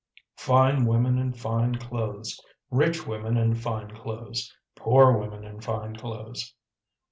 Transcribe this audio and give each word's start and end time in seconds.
Fine 0.39 0.87
women 0.87 1.19
in 1.19 1.31
fine 1.31 1.75
clothes; 1.75 2.41
rich 2.71 3.05
women 3.05 3.37
in 3.37 3.53
fine 3.53 3.91
clothes; 3.91 4.51
poor 4.73 5.15
women 5.15 5.43
in 5.43 5.61
fine 5.61 5.95
clothes. 5.95 6.55